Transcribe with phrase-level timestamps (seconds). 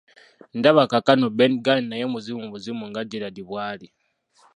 [0.57, 3.87] Ndaba kaakano Ben Gunn naye muzimu buzimu nga Gerald bw'ali.